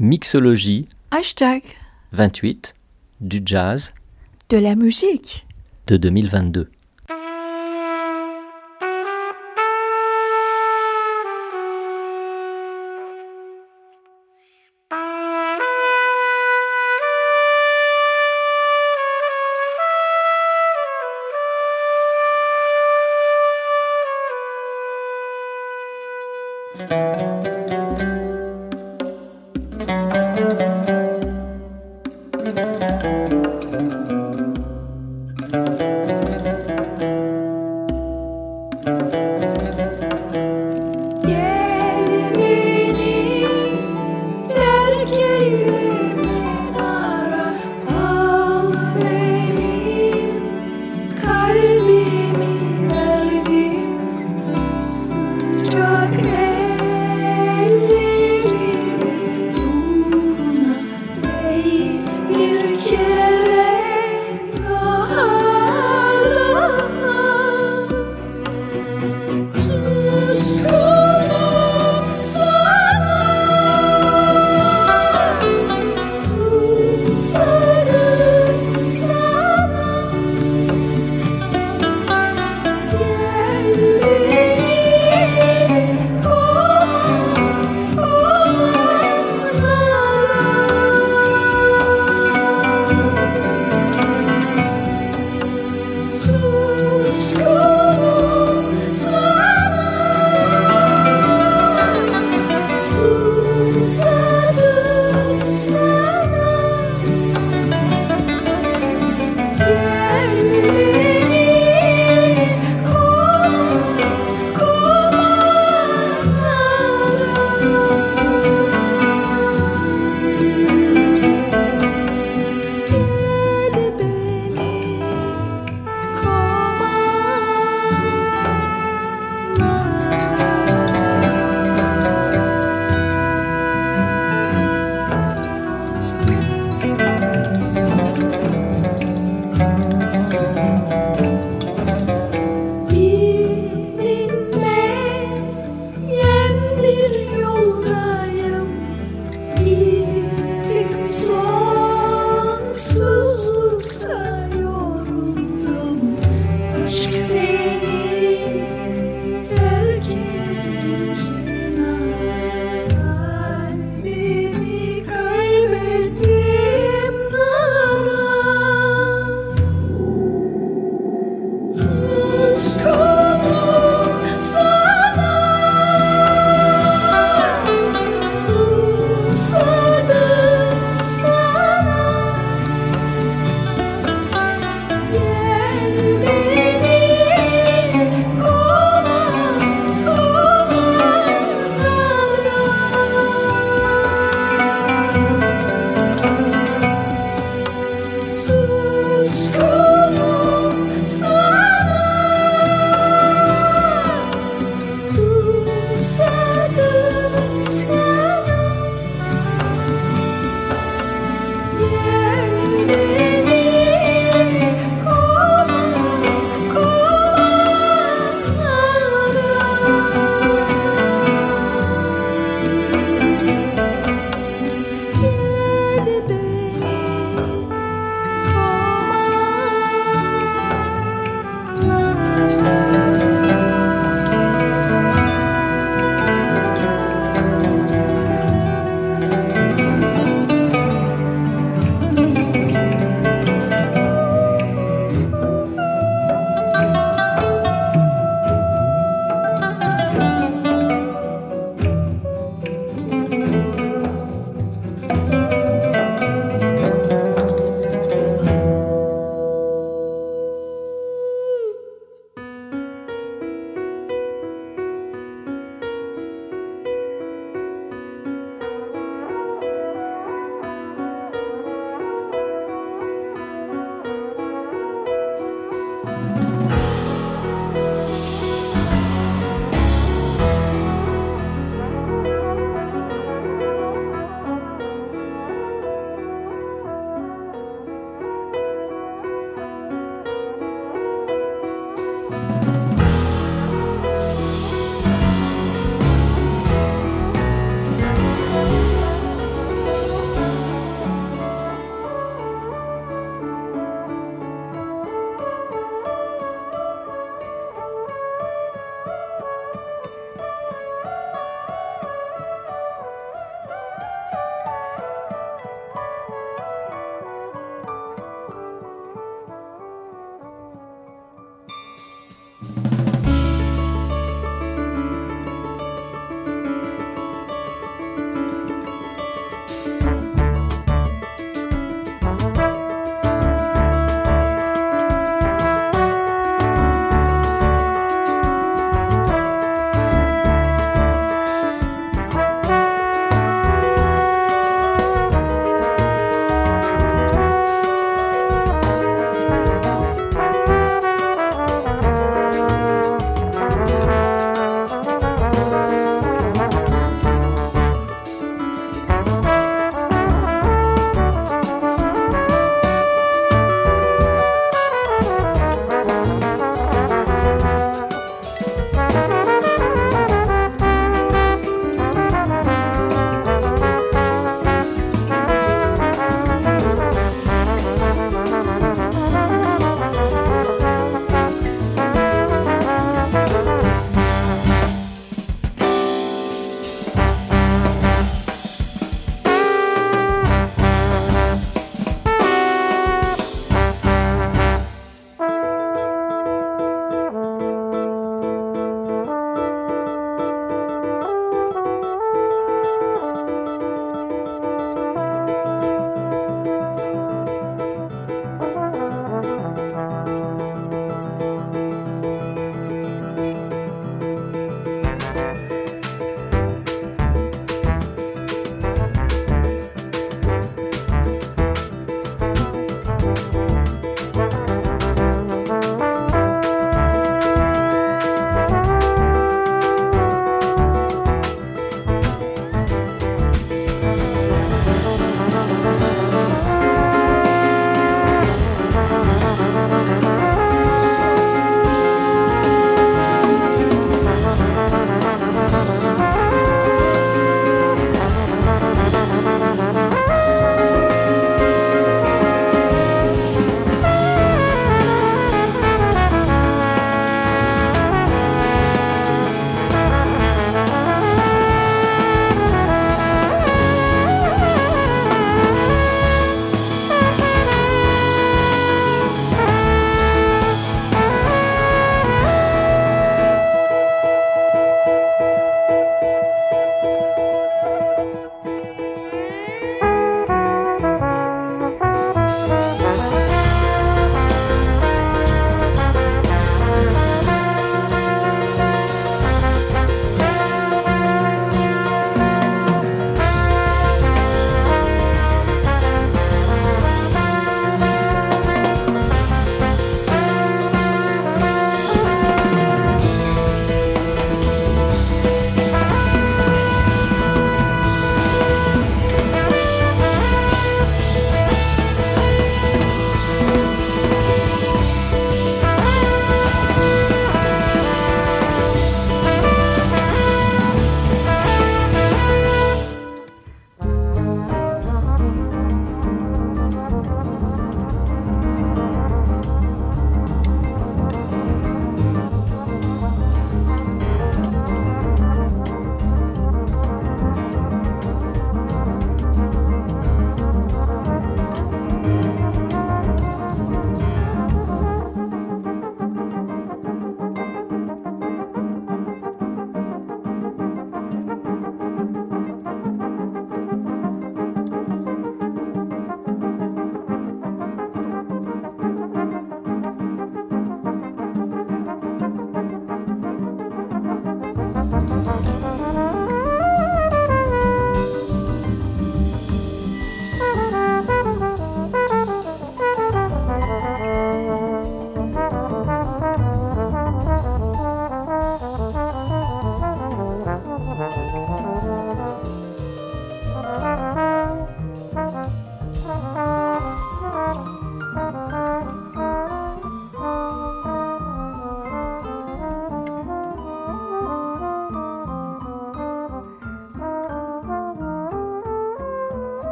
Mixologie 0.00 0.88
Hashtag 1.10 1.60
28 2.12 2.76
du 3.20 3.40
jazz 3.44 3.92
de 4.48 4.56
la 4.56 4.76
musique. 4.76 5.44
de 5.88 5.96
2022. 5.96 6.70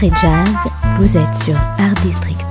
Et 0.00 0.10
jazz, 0.10 0.54
vous 1.00 1.16
êtes 1.16 1.34
sur 1.34 1.56
Art 1.56 1.94
District. 2.02 2.47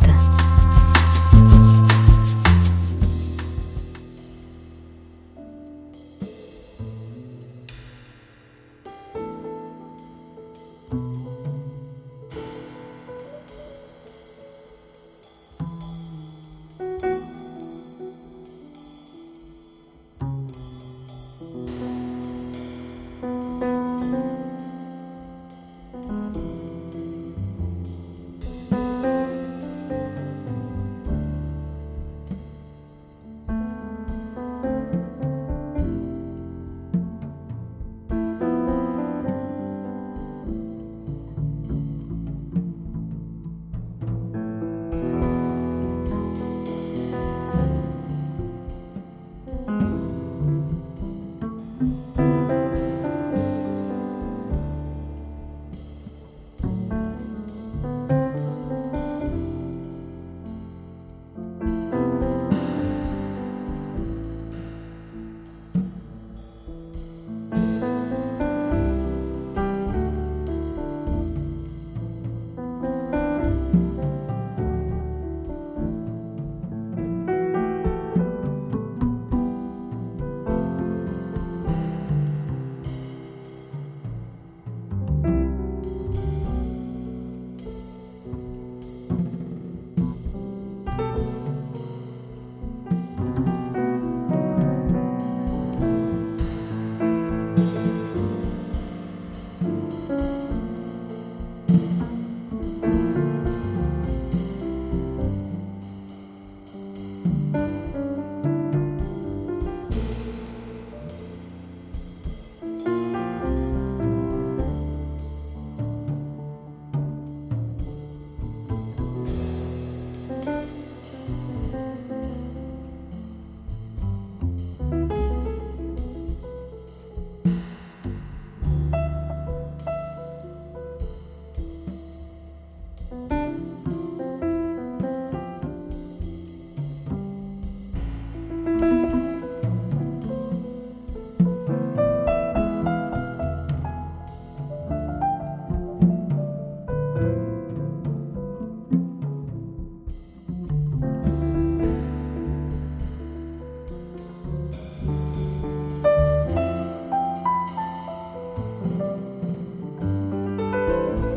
Was 160.88 161.37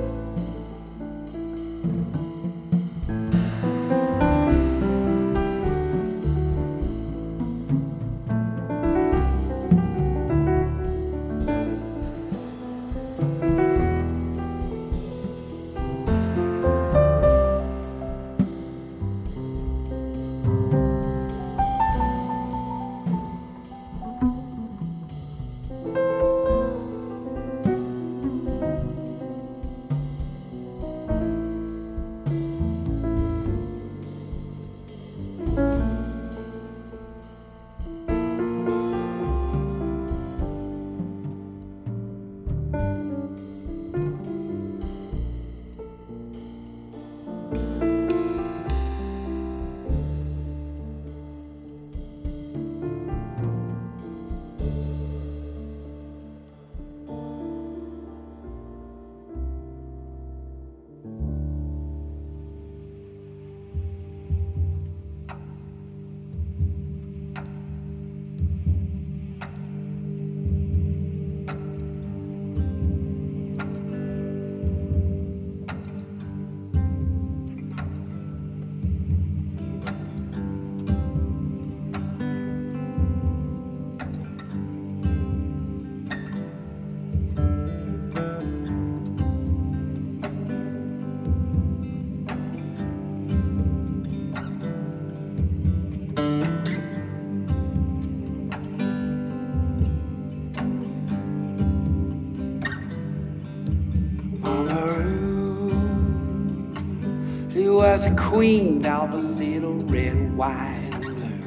queen 108.30 108.87
of 108.87 109.10
the 109.10 109.18
little 109.18 109.75
red 109.87 110.37
wine 110.37 110.88
blue. 111.00 111.42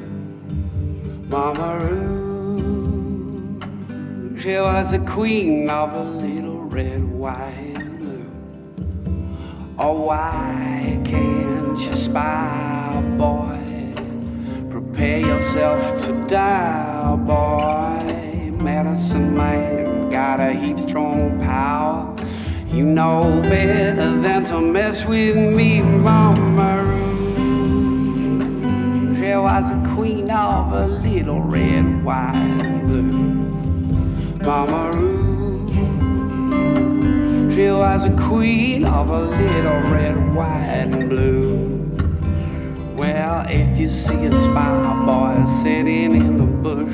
Mama 1.28 1.78
Rose, 1.78 3.62
she 4.42 4.54
was 4.56 4.90
the 4.90 4.98
queen 4.98 5.70
of 5.70 5.94
the 5.94 6.04
little 6.04 6.60
red 6.64 7.02
wine 7.02 7.96
blue. 7.96 8.26
Oh, 9.78 10.02
why 10.02 11.00
can't 11.06 11.80
you 11.80 11.96
spy, 11.96 13.02
boy? 13.16 13.94
Prepare 14.68 15.20
yourself 15.20 16.04
to 16.04 16.12
die, 16.26 17.16
boy. 17.16 18.52
Medicine 18.62 19.34
man 19.34 20.10
got 20.10 20.38
a 20.38 20.52
heap 20.52 20.78
strong 20.78 21.40
power. 21.40 22.13
You 22.74 22.84
know 22.84 23.40
better 23.42 24.20
than 24.20 24.44
to 24.46 24.60
mess 24.60 25.04
with 25.04 25.36
me, 25.36 25.80
Mama. 25.80 26.82
She 29.14 29.32
was 29.36 29.70
the 29.70 29.94
queen 29.94 30.28
of 30.28 30.72
a 30.72 30.86
little 30.88 31.40
red, 31.40 32.04
white, 32.04 32.34
and 32.34 32.86
blue. 32.88 33.04
Mama 34.44 34.90
Roux. 34.90 35.68
She 37.54 37.70
was 37.70 38.02
the 38.02 38.16
queen 38.28 38.84
of 38.84 39.08
a 39.08 39.20
little 39.20 39.80
red, 39.92 40.34
white, 40.34 40.66
and 40.82 41.08
blue. 41.08 41.54
Well, 42.96 43.46
if 43.48 43.78
you 43.78 43.88
see 43.88 44.26
a 44.26 44.36
spy 44.36 45.04
boy 45.06 45.44
sitting 45.62 46.16
in 46.16 46.38
the 46.38 46.44
bush, 46.44 46.92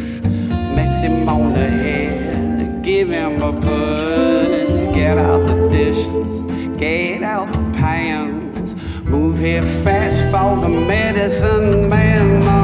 mess 0.76 1.02
him 1.02 1.26
on 1.26 1.54
the 1.54 1.70
head, 1.70 2.82
give 2.82 3.08
him 3.08 3.40
a 3.40 3.52
push, 3.54 4.94
get 4.94 5.16
out 5.16 5.46
the 5.46 5.59
conditions, 5.80 6.78
get 6.78 7.22
out 7.22 7.46
the 7.48 7.78
pounds. 7.78 8.74
Move 9.04 9.38
here 9.38 9.62
fast 9.82 10.20
for 10.24 10.60
the 10.60 10.68
medicine 10.68 11.88
man. 11.88 12.59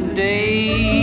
day. 0.00 0.99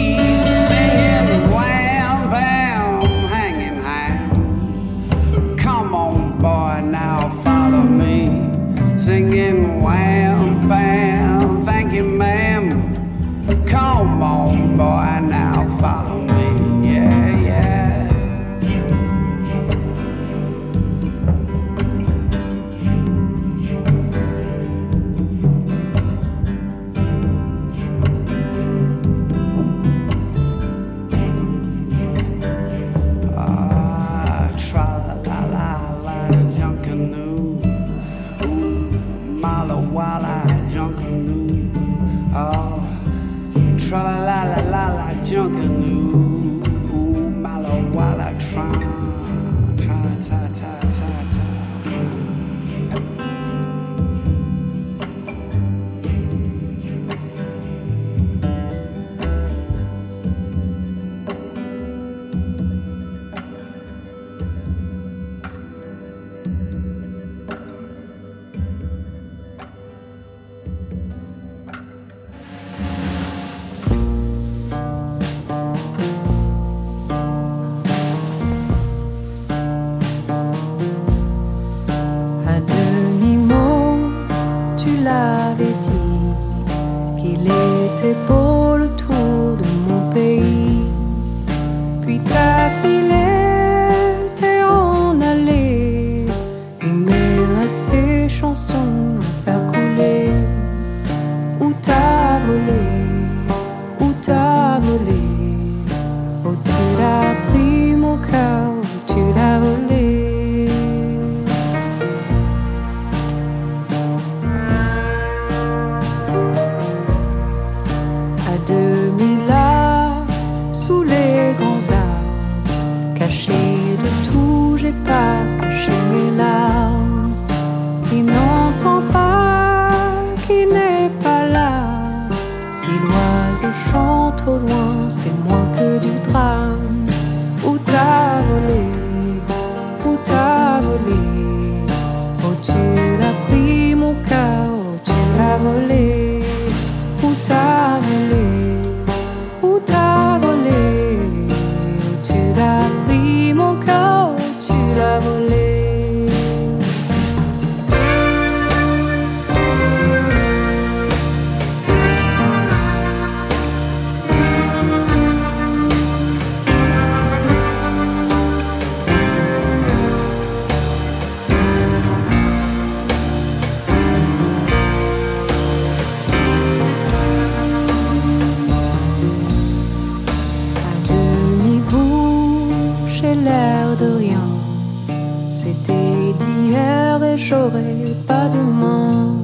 j'aurai 187.48 188.14
pas 188.28 188.50
de 188.50 188.58
main. 188.58 189.36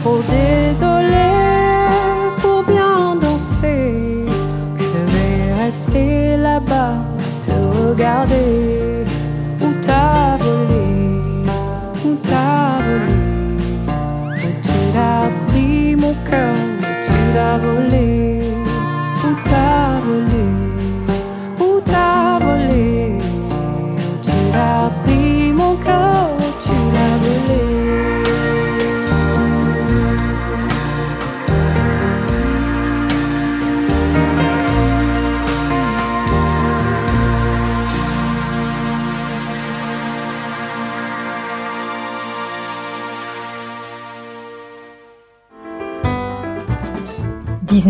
Trop 0.00 0.20
désolé. 0.28 0.95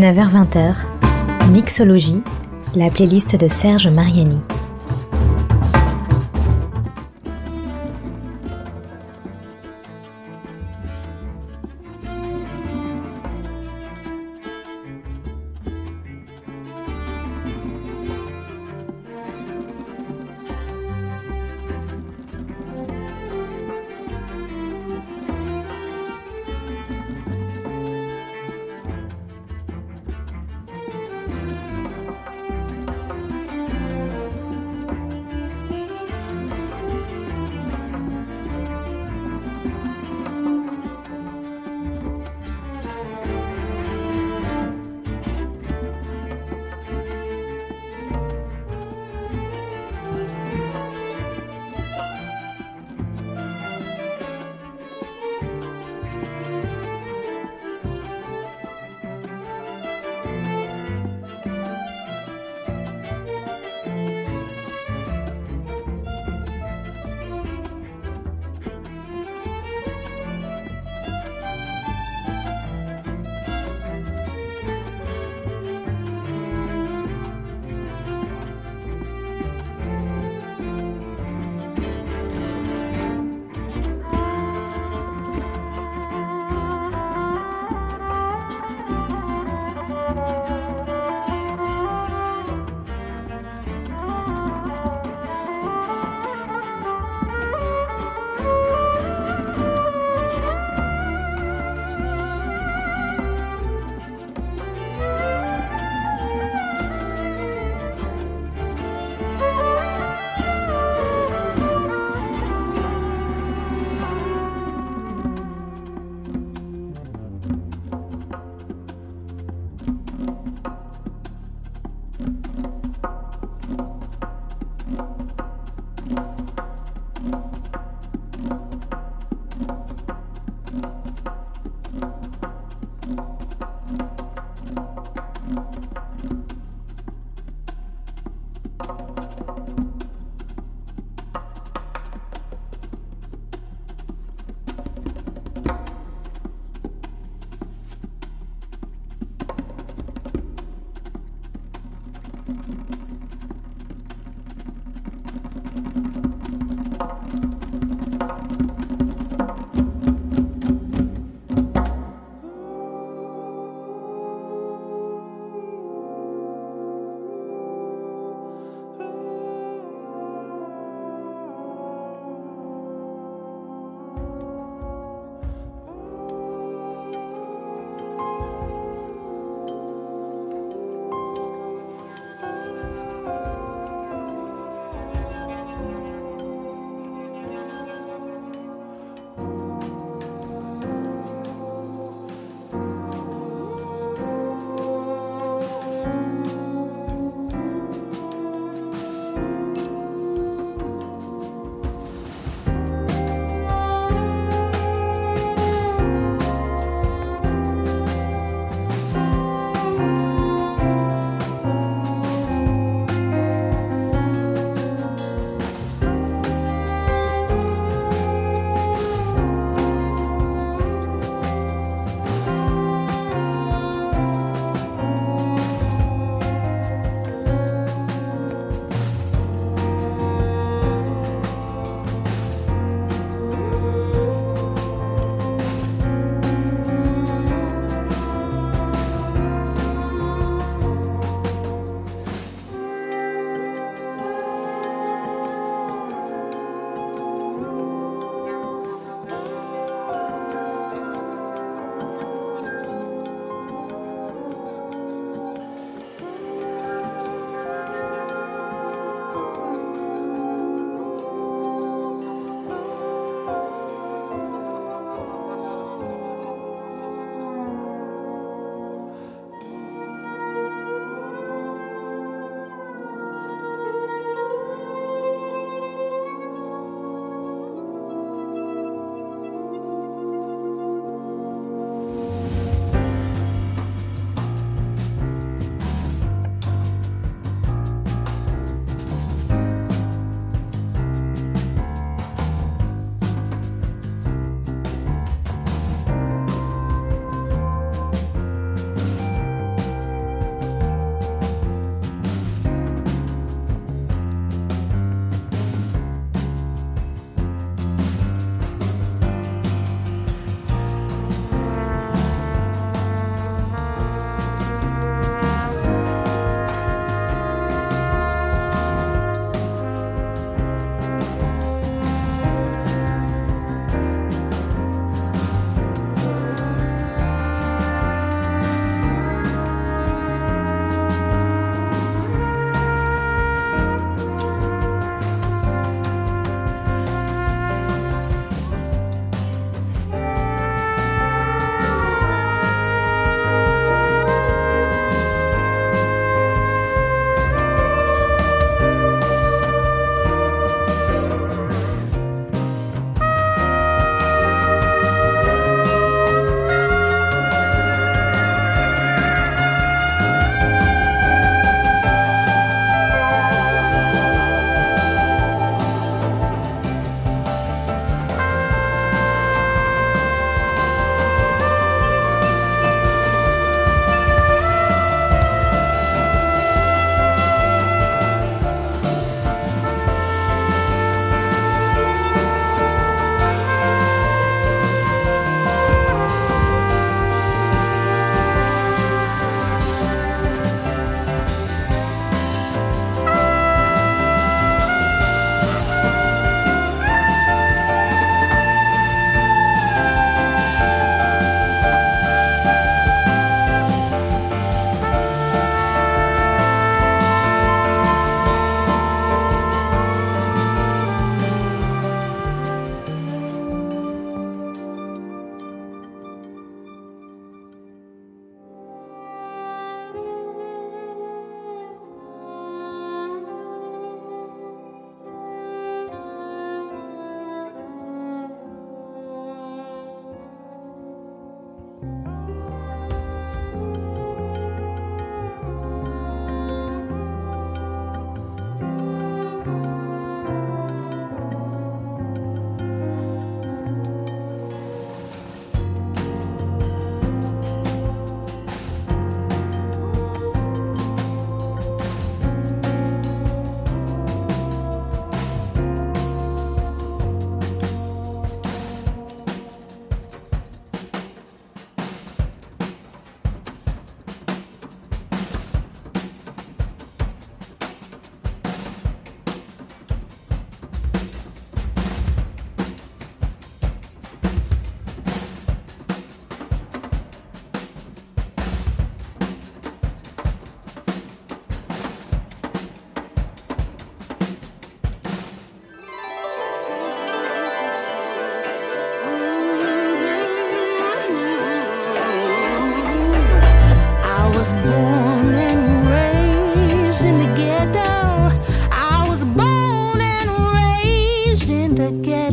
19h-20h, 0.07 1.51
Mixologie, 1.51 2.23
la 2.77 2.91
playlist 2.91 3.35
de 3.35 3.49
Serge 3.49 3.89
Mariani. 3.89 4.41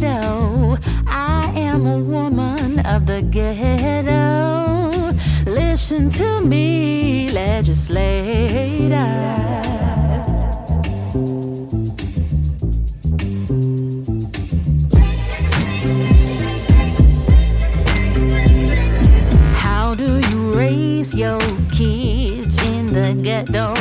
Ghetto. 0.04 0.78
I 1.08 1.52
am 1.56 1.86
a 1.86 1.98
woman 1.98 2.80
of 2.86 3.06
the 3.06 3.22
ghetto. 3.22 5.14
Listen 5.50 6.10
to 6.10 6.42
me, 6.42 7.30
legislator. 7.32 8.96
How 19.56 19.96
do 19.96 20.20
you 20.30 20.54
raise 20.54 21.14
your 21.14 21.40
kids 21.72 22.62
in 22.66 22.88
the 22.88 23.20
ghetto? 23.22 23.74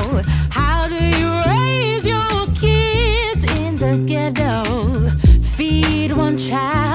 Child 6.52 6.91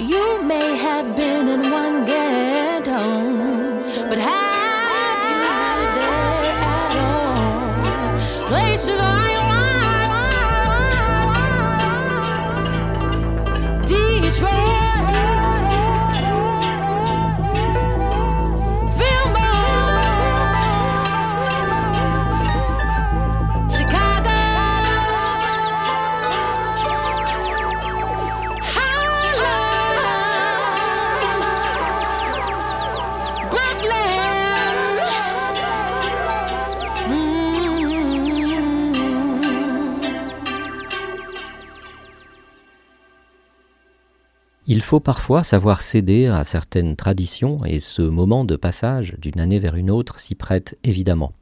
you 0.00 0.42
may 0.42 0.76
have 0.76 1.14
been 1.14 1.46
in 1.48 1.70
one 1.70 2.06
ghetto, 2.06 3.29
Il 44.72 44.82
faut 44.82 45.00
parfois 45.00 45.42
savoir 45.42 45.82
céder 45.82 46.26
à 46.26 46.44
certaines 46.44 46.94
traditions 46.94 47.64
et 47.64 47.80
ce 47.80 48.02
moment 48.02 48.44
de 48.44 48.54
passage 48.54 49.16
d'une 49.18 49.40
année 49.40 49.58
vers 49.58 49.74
une 49.74 49.90
autre 49.90 50.20
s'y 50.20 50.36
prête 50.36 50.78
évidemment. 50.84 51.32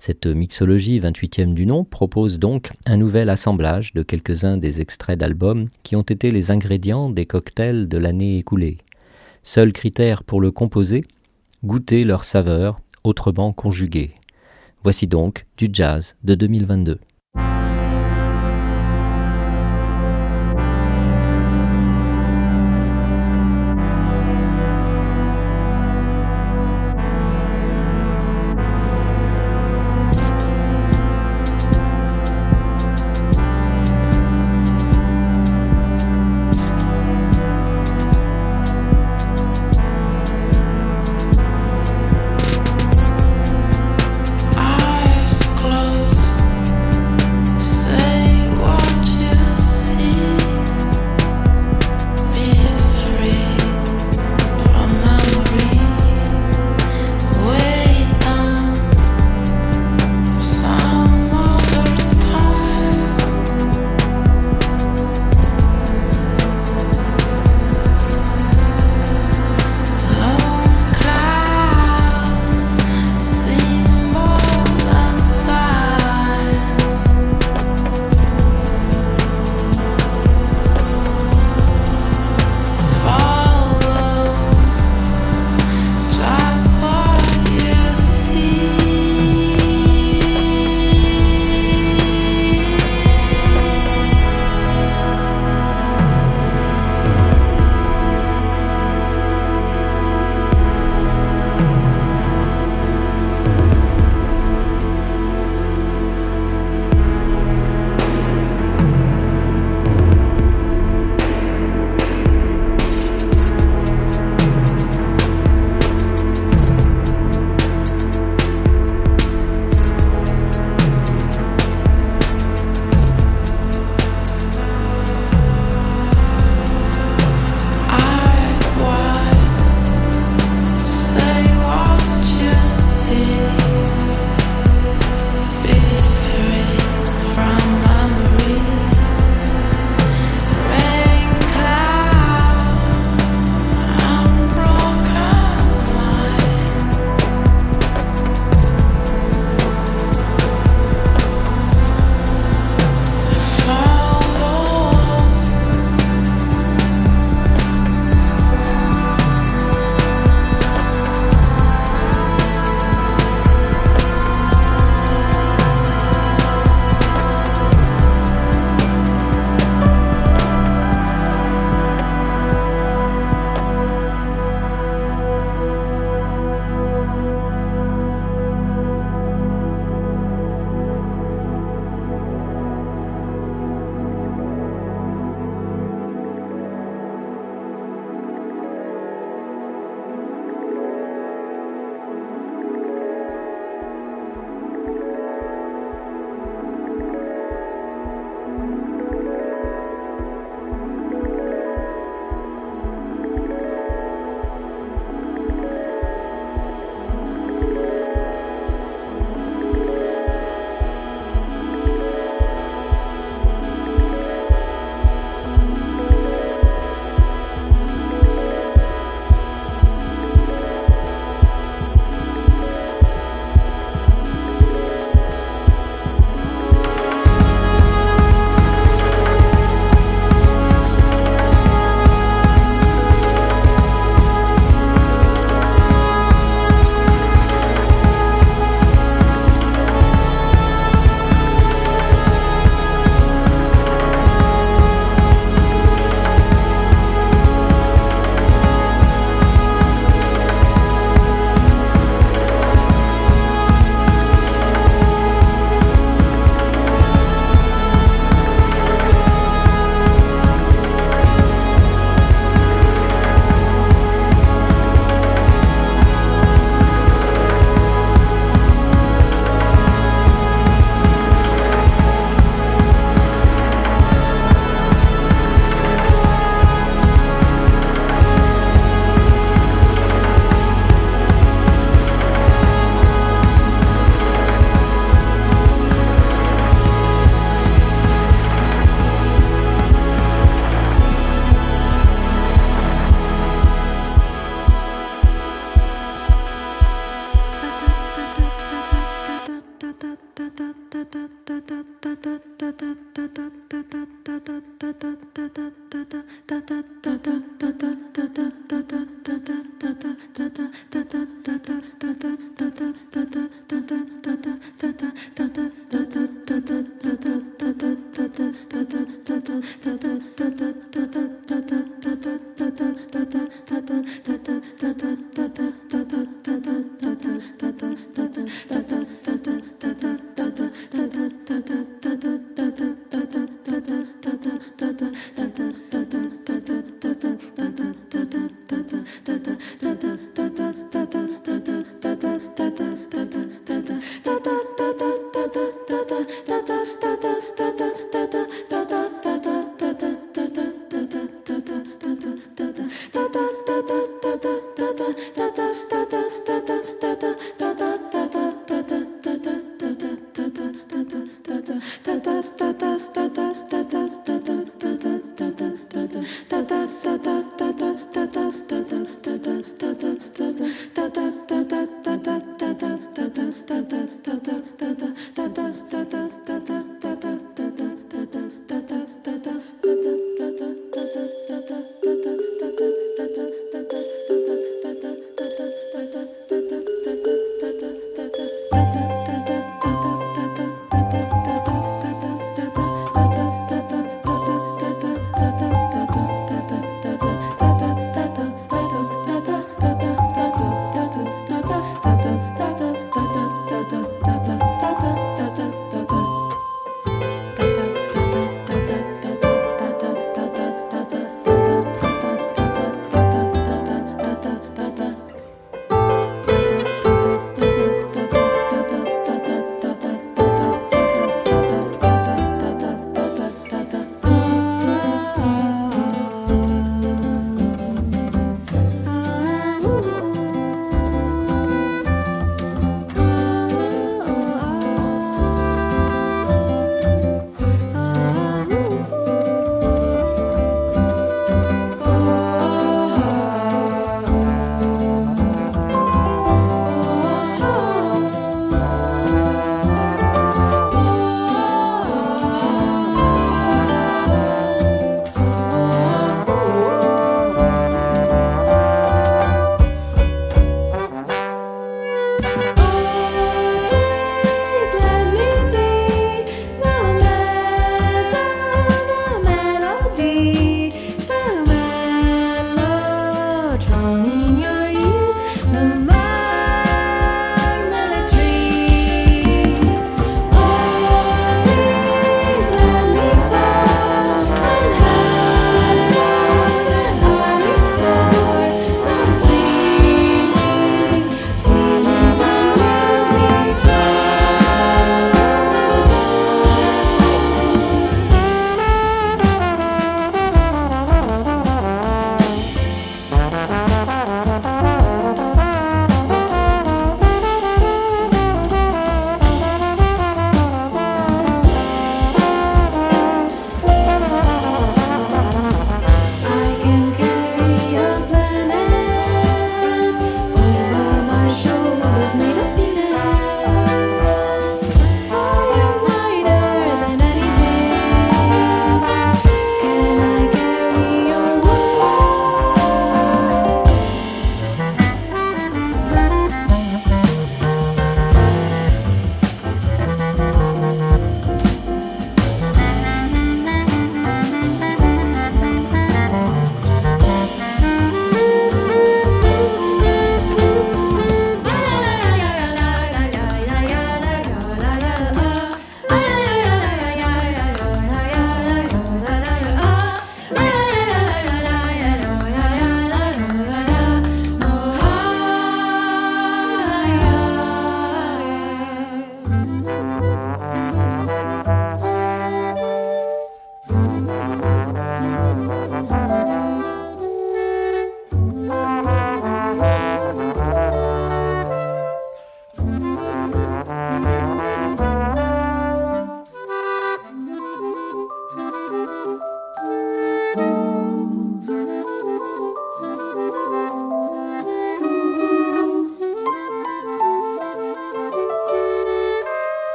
Cette 0.00 0.26
mixologie 0.26 0.98
28e 0.98 1.54
du 1.54 1.64
nom 1.64 1.84
propose 1.84 2.40
donc 2.40 2.72
un 2.84 2.96
nouvel 2.96 3.28
assemblage 3.28 3.94
de 3.94 4.02
quelques-uns 4.02 4.56
des 4.56 4.80
extraits 4.80 5.16
d'albums 5.16 5.68
qui 5.84 5.94
ont 5.94 6.02
été 6.02 6.32
les 6.32 6.50
ingrédients 6.50 7.08
des 7.08 7.24
cocktails 7.24 7.86
de 7.86 7.98
l'année 7.98 8.38
écoulée. 8.38 8.78
Seul 9.44 9.72
critère 9.72 10.24
pour 10.24 10.40
le 10.40 10.50
composer, 10.50 11.04
goûter 11.62 12.02
leur 12.02 12.24
saveur 12.24 12.80
autrement 13.04 13.52
conjuguée. 13.52 14.12
Voici 14.82 15.06
donc 15.06 15.46
du 15.56 15.68
jazz 15.72 16.16
de 16.24 16.34
2022. 16.34 16.98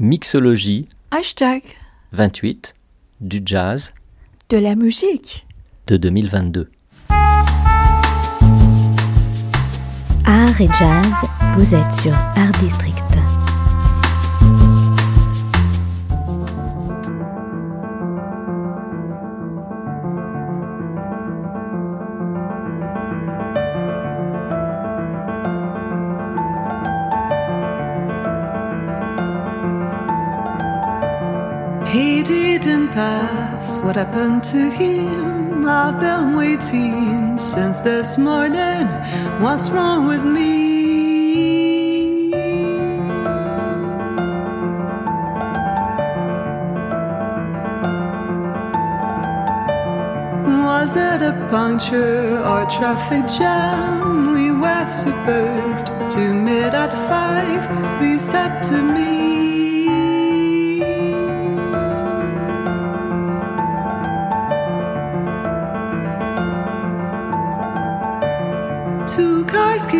Mixologie 0.00 0.88
Hashtag 1.10 1.62
28 2.12 2.74
du 3.20 3.40
jazz 3.44 3.92
de 4.48 4.56
la 4.56 4.76
musique. 4.76 5.44
de 5.88 5.96
2022. 5.96 6.70
Art 10.24 10.60
et 10.60 10.68
jazz, 10.78 11.12
vous 11.56 11.74
êtes 11.74 11.92
sur 11.92 12.12
Art 12.14 12.52
District. 12.60 13.07
Happened 33.98 34.44
to 34.44 34.70
him? 34.70 35.66
I've 35.66 35.98
been 35.98 36.36
waiting 36.36 37.36
since 37.36 37.80
this 37.80 38.16
morning. 38.16 38.86
What's 39.42 39.70
wrong 39.70 40.06
with 40.06 40.24
me? 40.24 40.46
Was 50.68 50.94
it 50.96 51.20
a 51.32 51.34
puncture 51.50 52.40
or 52.50 52.60
traffic 52.76 53.26
jam? 53.26 54.32
We 54.32 54.52
were 54.52 54.86
supposed 54.86 55.88
to 56.14 56.22
meet 56.46 56.72
at 56.84 56.92
five. 57.10 57.62
He 58.00 58.16
said 58.18 58.62
to 58.70 58.80
me. 58.80 59.17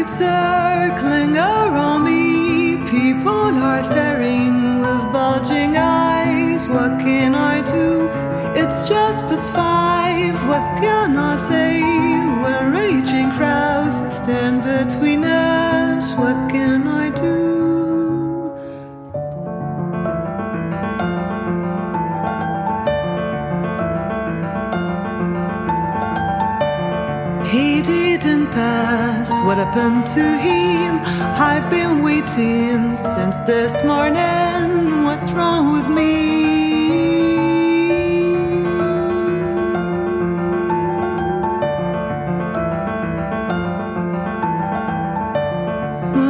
Keep 0.08 0.16
circling 0.16 1.36
around 1.36 2.04
me. 2.04 2.76
People 2.86 3.30
are 3.30 3.84
staring 3.84 4.80
with 4.80 5.12
bulging 5.12 5.76
eyes. 5.76 6.68
What 6.68 6.98
can 7.00 7.34
I 7.34 7.60
do? 7.60 8.08
It's 8.54 8.88
just 8.88 9.24
past 9.26 9.52
five. 9.52 9.77
To 29.78 30.38
him? 30.38 30.98
I've 31.38 31.70
been 31.70 32.02
waiting 32.02 32.96
since 32.96 33.38
this 33.46 33.84
morning. 33.84 35.04
What's 35.04 35.30
wrong 35.30 35.72
with 35.72 35.86
me? 35.86 37.36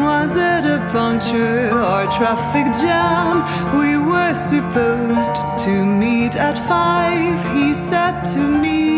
Was 0.05 0.37
it 0.37 0.65
a 0.67 0.87
puncture 0.93 1.71
or 1.73 2.05
traffic 2.19 2.67
jam? 2.75 3.45
We 3.81 3.97
were 3.97 4.35
supposed 4.35 5.37
to 5.65 5.87
meet 5.87 6.37
at 6.37 6.59
five. 6.69 7.39
He 7.57 7.73
said 7.73 8.25
to 8.35 8.41
me. 8.41 8.98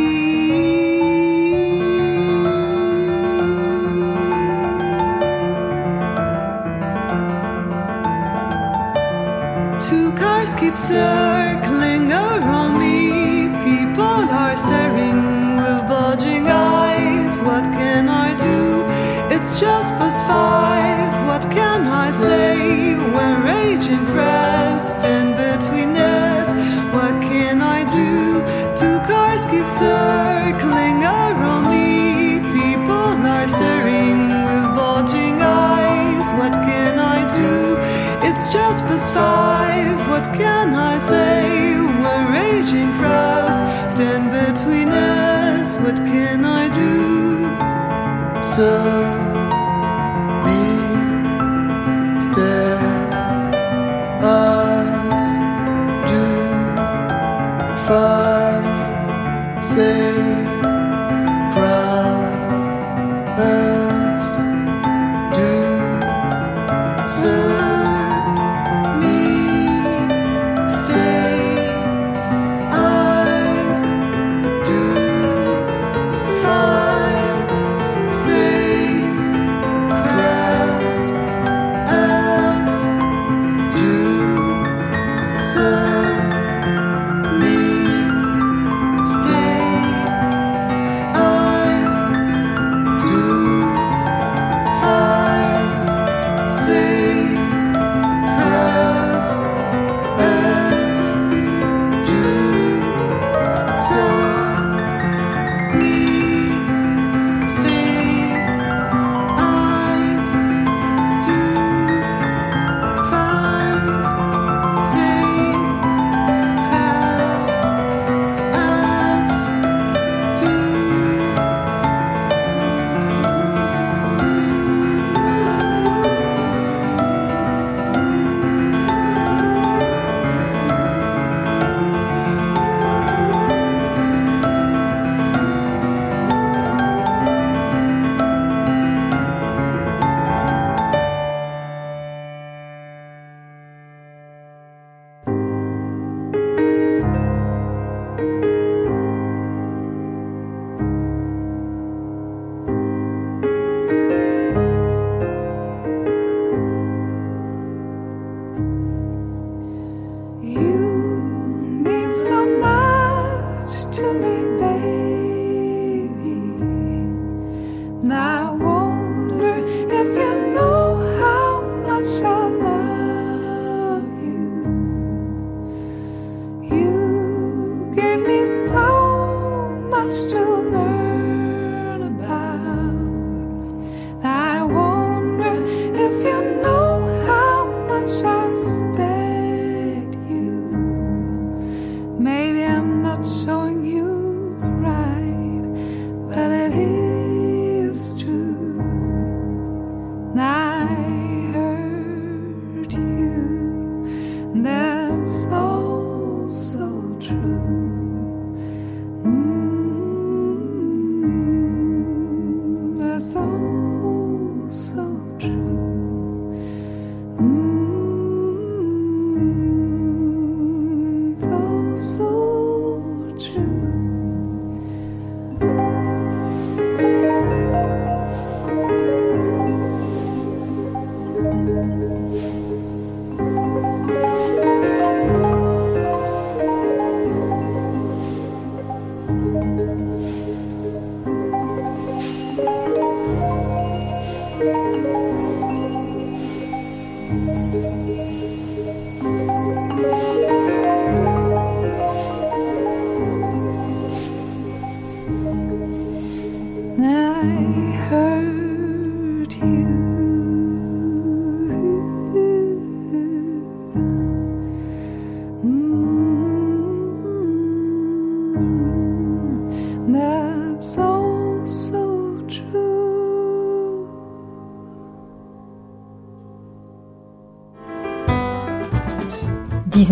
Five. 20.31 21.13
What 21.29 21.45
can 21.59 21.81
I 22.07 22.09
say 22.27 22.95
when 23.15 23.33
raging 23.53 24.05
crowds 24.13 24.87
stand 24.97 25.31
between 25.47 25.93
us? 25.97 26.49
What 26.97 27.15
can 27.31 27.57
I 27.79 27.81
do? 27.99 28.11
Two 28.81 28.99
cars 29.11 29.43
keep 29.51 29.67
circling 29.83 30.99
around 31.21 31.65
me. 31.75 31.89
People 32.59 33.15
are 33.35 33.49
staring 33.57 34.21
with 34.47 34.67
bulging 34.79 35.37
eyes. 35.43 36.27
What 36.41 36.55
can 36.69 36.95
I 37.17 37.21
do? 37.41 37.53
It's 38.29 38.45
just 38.57 38.79
past 38.89 39.09
five. 39.19 39.97
What 40.13 40.27
can 40.41 40.69
I 40.91 40.95
say 41.13 41.39
when 42.03 42.21
raging 42.39 42.91
crowds 42.99 43.59
stand 43.95 44.27
between 44.41 44.89
us? 44.89 45.69
What 45.85 45.99
can 46.13 46.45
I 46.61 46.65
do? 46.83 46.93
So 48.55 49.30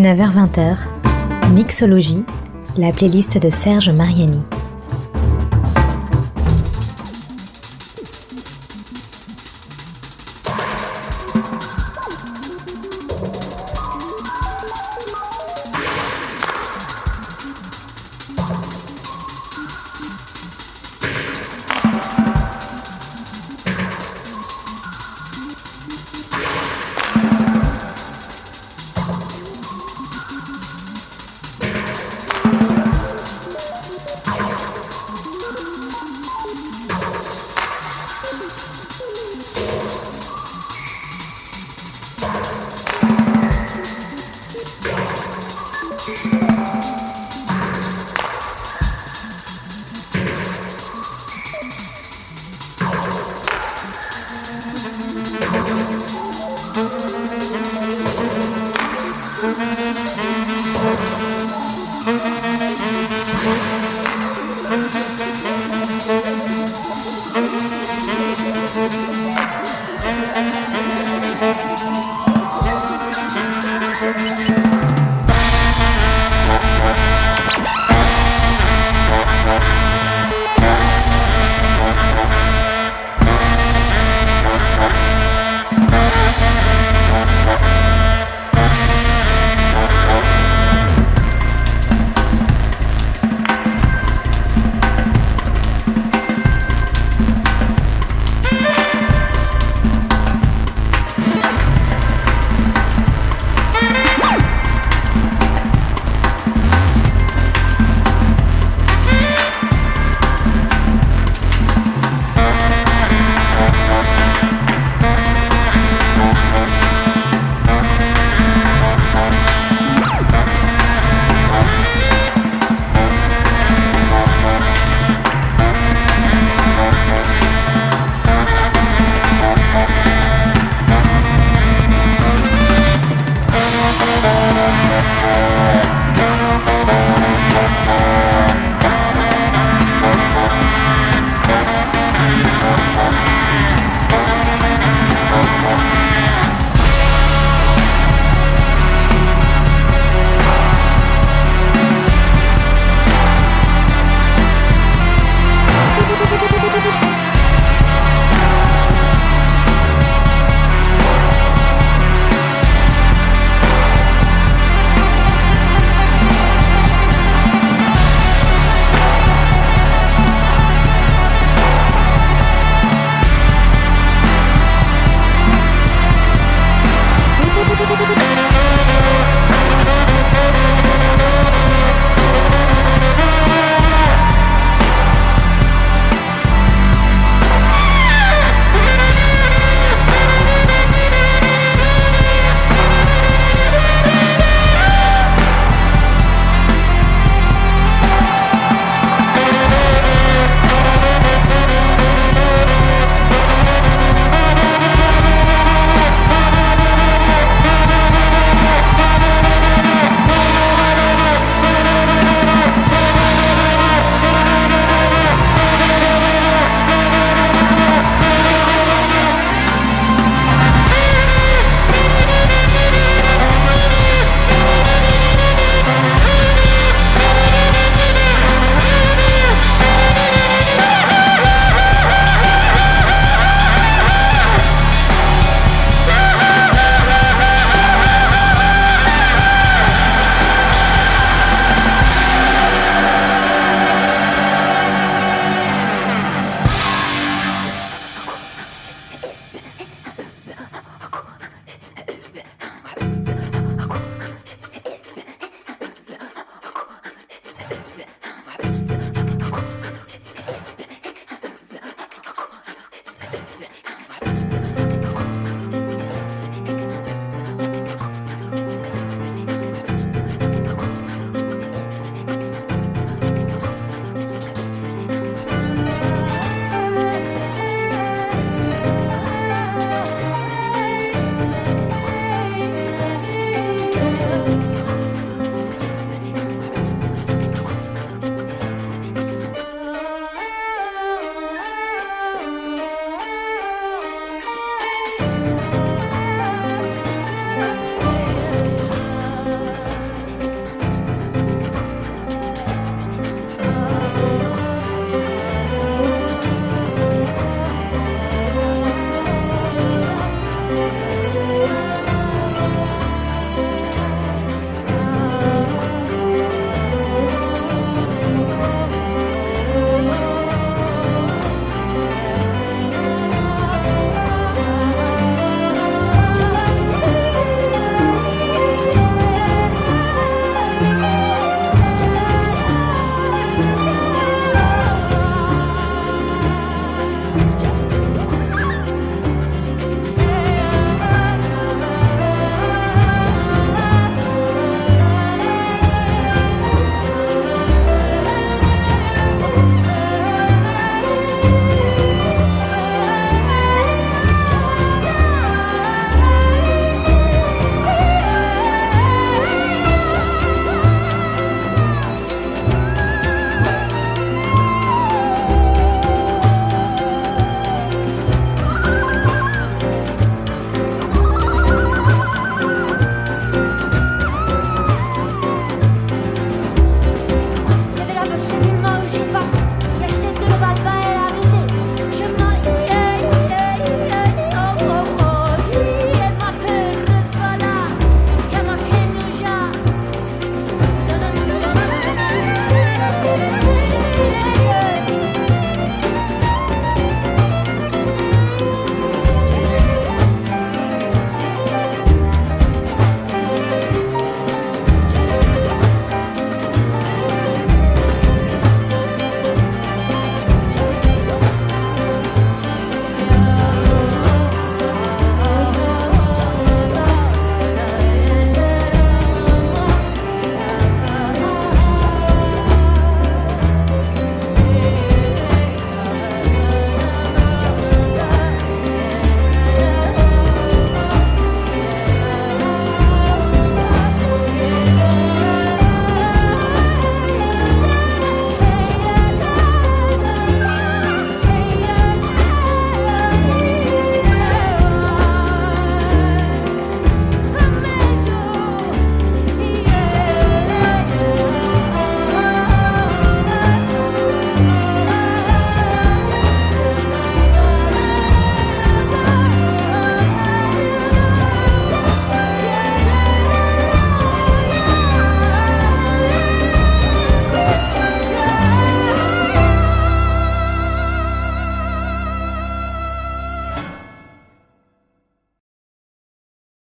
19h-20h, 0.09 0.79
Mixologie, 1.53 2.25
la 2.79 2.93
playlist 2.93 3.37
de 3.37 3.51
Serge 3.51 3.91
Mariani. 3.91 4.43